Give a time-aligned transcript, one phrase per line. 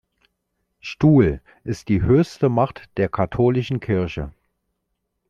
[0.79, 4.33] Stuhl, ist die höchste Macht der katholischen Kirche.